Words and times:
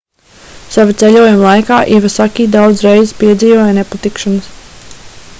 sava 0.75 0.93
ceļojuma 1.01 1.41
laikā 1.49 1.77
ivasaki 1.97 2.47
daudz 2.55 2.81
reizes 2.87 3.13
piedzīvoja 3.19 3.75
nepatikšanas 3.81 4.49